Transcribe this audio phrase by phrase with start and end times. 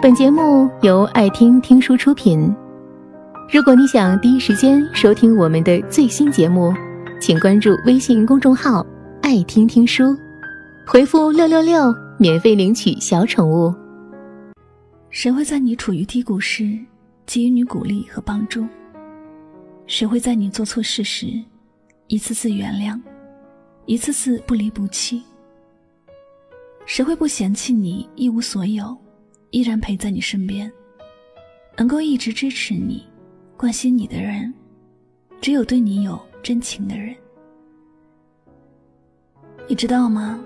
[0.00, 2.54] 本节目由爱听听书出品。
[3.52, 6.72] 如果你想第一时间收听我们的最新节目，
[7.20, 8.86] 请关注微信公众号
[9.22, 10.16] “爱听听书”，
[10.86, 13.74] 回复“六六六”免费领取小宠物。
[15.10, 16.78] 谁会在你处于低谷时
[17.26, 18.64] 给予你鼓励和帮助？
[19.88, 21.26] 谁会在你做错事时
[22.06, 22.96] 一次次原谅，
[23.86, 25.24] 一次次不离不弃？
[26.86, 28.96] 谁会不嫌弃你一无所有？
[29.50, 30.70] 依然陪在你身边，
[31.76, 33.06] 能够一直支持你、
[33.56, 34.52] 关心你的人，
[35.40, 37.14] 只有对你有真情的人。
[39.66, 40.38] 你知道吗？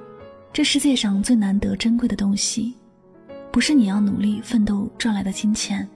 [0.52, 2.74] 这世界上最难得珍贵的东西，
[3.50, 5.88] 不是你要努力奋斗赚来的金钱，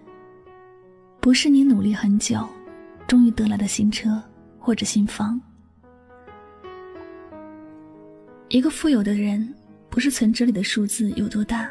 [1.20, 2.48] 不是你努力很久，
[3.06, 4.22] 终于得来的新车
[4.58, 5.40] 或者新房。
[8.48, 9.54] 一个富有的人，
[9.90, 11.68] 不是存折里的数字有多大。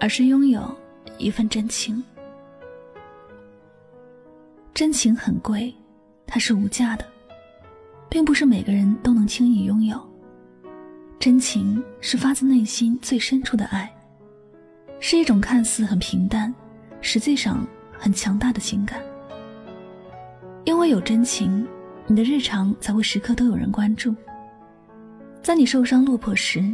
[0.00, 0.74] 而是拥有
[1.18, 2.02] 一份真情。
[4.72, 5.72] 真情很贵，
[6.26, 7.04] 它是无价的，
[8.08, 10.00] 并不是每个人都能轻易拥有。
[11.18, 13.92] 真情是发自内心最深处的爱，
[14.98, 16.52] 是一种看似很平淡，
[17.02, 17.66] 实际上
[17.98, 18.98] 很强大的情感。
[20.64, 21.66] 因为有真情，
[22.06, 24.14] 你的日常才会时刻都有人关注。
[25.42, 26.64] 在你受伤落魄时，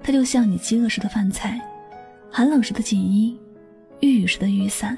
[0.00, 1.60] 他就像你饥饿时的饭菜。
[2.30, 3.38] 寒冷时的锦衣，
[4.00, 4.96] 遇雨时的雨伞，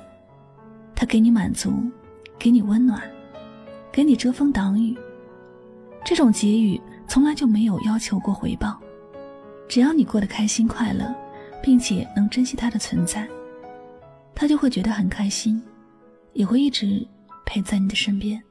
[0.95, 1.73] 他给你满足，
[2.39, 3.01] 给你温暖，
[3.91, 4.97] 给你遮风挡雨。
[6.05, 8.79] 这种给予从来就没有要求过回报，
[9.69, 11.15] 只要你过得开心快乐，
[11.63, 13.27] 并且能珍惜他的存在，
[14.35, 15.63] 他就会觉得很开心，
[16.33, 17.07] 也会一直
[17.47, 18.43] 陪在你的身边。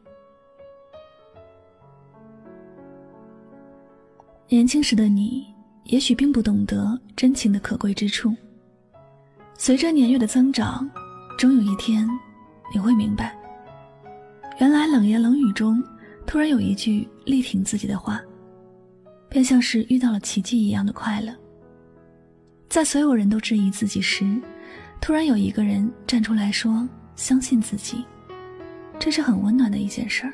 [4.48, 5.46] 年轻时的你，
[5.84, 8.36] 也许并不懂得真情的可贵之处。
[9.62, 10.90] 随着年月的增长，
[11.38, 12.10] 终有一天，
[12.74, 13.38] 你会明白，
[14.58, 15.84] 原来冷言冷语中
[16.26, 18.22] 突然有一句力挺自己的话，
[19.28, 21.36] 便像是遇到了奇迹一样的快乐。
[22.70, 24.42] 在所有人都质疑自己时，
[25.02, 26.88] 突然有一个人站出来说
[27.18, 28.06] ：“相信自己。”
[28.98, 30.32] 这是很温暖的一件事儿。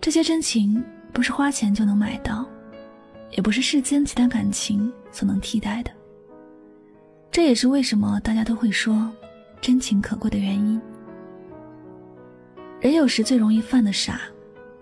[0.00, 0.80] 这些真情
[1.12, 2.46] 不是花钱就能买到，
[3.32, 5.90] 也不是世间其他感情所能替代的。
[7.32, 9.10] 这也是为什么大家都会说
[9.58, 10.78] 真情可贵的原因。
[12.78, 14.20] 人有时最容易犯的傻，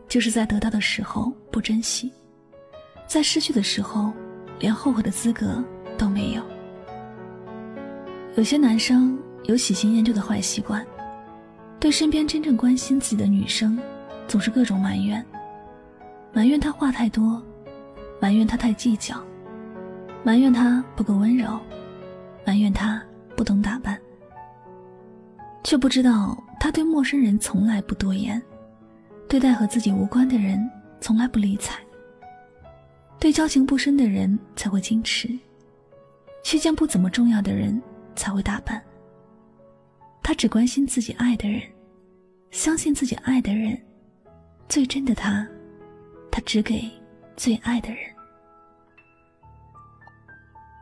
[0.08, 2.12] 就是在得到的时候不珍惜，
[3.06, 4.12] 在失去的时候
[4.58, 5.62] 连后悔的资格
[5.96, 6.42] 都没有。
[8.34, 10.84] 有些男生有喜新厌旧的坏习惯，
[11.78, 13.78] 对身边真正关心自己的女生，
[14.26, 15.24] 总是各种埋怨，
[16.32, 17.40] 埋怨她话太多，
[18.20, 19.14] 埋怨她太计较，
[20.24, 21.46] 埋怨她不够温柔。
[22.44, 23.02] 埋怨他
[23.36, 24.00] 不懂打扮，
[25.62, 28.40] 却不知道他对陌生人从来不多言，
[29.28, 30.58] 对待和自己无关的人
[31.00, 31.74] 从来不理睬，
[33.18, 35.28] 对交情不深的人才会矜持，
[36.42, 37.80] 去见不怎么重要的人
[38.16, 38.82] 才会打扮。
[40.22, 41.62] 他只关心自己爱的人，
[42.50, 43.80] 相信自己爱的人，
[44.68, 45.46] 最真的他，
[46.30, 46.90] 他只给
[47.36, 47.98] 最爱的人。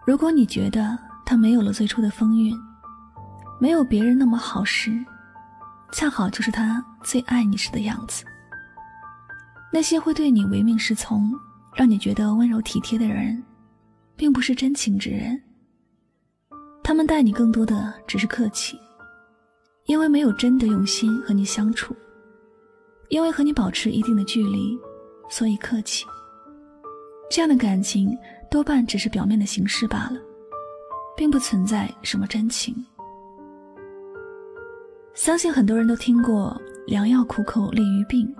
[0.06, 2.58] 如果你觉得，他没有了最初的风韵，
[3.60, 4.98] 没有别人那么好时，
[5.92, 8.24] 恰好就是他最爱你时的样子。
[9.70, 11.30] 那些会对你唯命是从，
[11.74, 13.44] 让你觉得温柔体贴的人，
[14.16, 15.38] 并不是真情之人。
[16.82, 18.78] 他们待你更多的只是客气，
[19.84, 21.94] 因为没有真的用心和你相处，
[23.10, 24.78] 因为和你保持一定的距离，
[25.28, 26.06] 所以客气。
[27.30, 28.16] 这样的感情
[28.50, 30.18] 多半只是表面的形式罢了。
[31.18, 32.72] 并不存在什么真情。
[35.14, 36.56] 相信很多人都听过
[36.86, 38.32] “良药苦口利于病，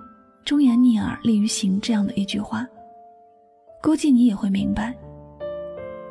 [0.45, 2.65] 忠言逆耳利于行”这样的一句话。
[3.83, 4.97] 估计你也会明白，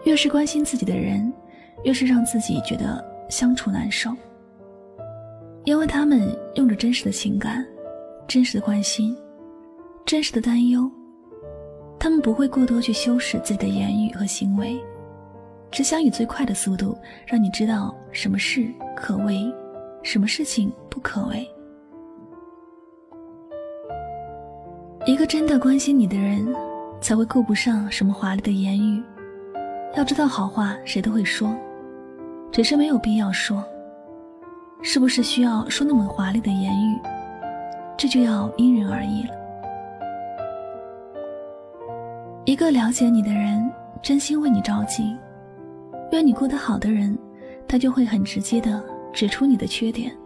[0.05, 1.33] 越是关心自己的人，
[1.85, 4.11] 越是让自己觉得相处难受。
[5.65, 7.67] 因为他们用着真实的情感、
[8.27, 9.17] 真实的关心、
[10.05, 10.91] 真实的担忧，
[11.99, 14.79] 他们不会过多去修饰自己的言语和行为。
[15.71, 19.53] 只想以最快的速度让你知道什么事可为，
[20.03, 21.49] 什么事情不可为。
[25.07, 26.47] 一个真的关心你的人，
[27.01, 29.03] 才会顾不上什么华丽的言语。
[29.95, 31.55] 要知道，好话谁都会说，
[32.53, 33.65] 只是没有必要说。
[34.81, 36.99] 是不是需要说那么华丽的言语，
[37.97, 39.35] 这就要因人而异了。
[42.45, 43.69] 一个了解你的人，
[44.01, 45.17] 真心为你着急。
[46.11, 47.17] 愿你过得好的人，
[47.67, 48.83] 他就会很直接的
[49.13, 50.17] 指出你的缺点。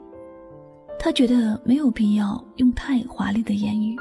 [0.98, 3.96] 他觉得没有必要用太华丽的言语。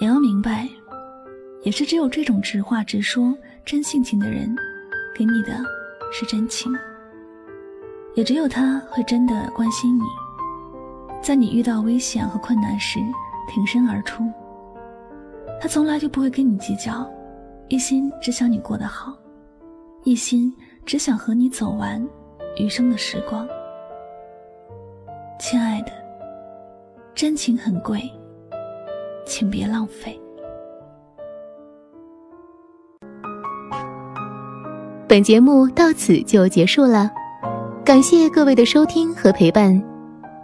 [0.00, 0.68] 你要明白，
[1.62, 4.56] 也是只有这种直话直说、真性情的人，
[5.14, 5.52] 给你的
[6.10, 6.72] 是真情。
[8.14, 10.02] 也只有他会真的关心你，
[11.22, 12.98] 在你遇到危险和困难时
[13.46, 14.24] 挺身而出。
[15.60, 17.06] 他从来就不会跟你计较，
[17.68, 19.14] 一心只想你过得好，
[20.06, 20.54] 一心
[20.84, 22.00] 只想和你走完
[22.56, 23.44] 余生的时光。
[25.36, 25.90] 亲爱的，
[27.12, 28.00] 真情很贵，
[29.26, 30.16] 请别浪费。
[35.08, 37.10] 本节目到此就结束了，
[37.84, 39.82] 感谢各位的收听和陪伴。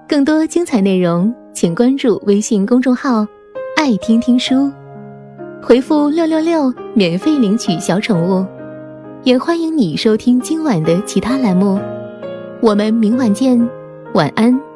[0.08, 3.24] 更多精彩内容，请关注微信公众号
[3.78, 4.68] “爱听听书”。
[5.62, 8.44] 回复六六六，免费领取小宠物，
[9.24, 11.78] 也欢迎你收听今晚的其他栏目。
[12.60, 13.56] 我们明晚见，
[14.14, 14.71] 晚安。